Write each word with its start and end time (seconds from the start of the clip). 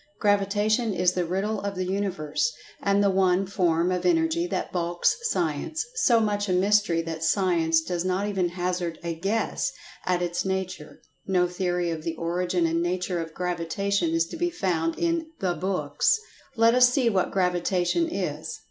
Gravitation 0.19 0.95
is 0.95 1.11
the 1.13 1.25
Riddle 1.25 1.61
of 1.61 1.75
the 1.75 1.85
Universe, 1.85 2.51
and 2.81 3.03
the 3.03 3.09
one 3.11 3.45
form 3.45 3.91
of 3.91 4.03
Energy 4.03 4.47
that 4.47 4.71
balks 4.71 5.15
Science—so 5.29 6.19
much 6.19 6.49
a 6.49 6.53
mystery 6.53 7.03
that 7.03 7.23
Science 7.23 7.81
does 7.81 8.03
not 8.03 8.27
even 8.27 8.49
hazard 8.49 8.97
a 9.03 9.13
"guess" 9.13 9.71
at 10.07 10.23
its 10.23 10.43
nature—no 10.43 11.47
theory 11.47 11.91
of 11.91 12.01
the 12.01 12.15
origin 12.15 12.65
and 12.65 12.81
nature 12.81 13.19
of 13.19 13.35
Gravitation 13.35 14.09
is 14.15 14.25
to 14.29 14.37
be 14.37 14.49
found 14.49 14.97
in 14.97 15.27
"the 15.39 15.53
books." 15.53 16.19
Let 16.55 16.73
us 16.73 16.89
see 16.89 17.07
what 17.07 17.29
Gravitation 17.29 18.09
is. 18.09 18.59